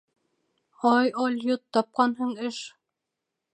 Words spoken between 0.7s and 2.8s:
—Ай, алйот, тапҡанһың эш.